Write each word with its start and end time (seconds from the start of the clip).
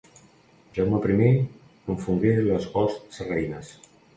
Jaume 0.77 1.01
primer 1.03 1.27
confongué 1.91 2.33
les 2.49 2.69
hosts 2.73 3.17
sarraïnes. 3.21 3.75